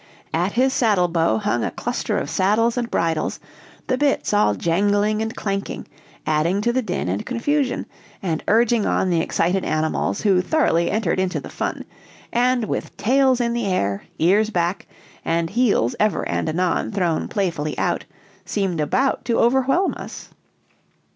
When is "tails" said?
12.97-13.39